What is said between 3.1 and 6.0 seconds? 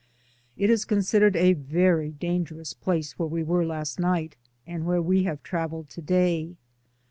where we were last night and where we have traveled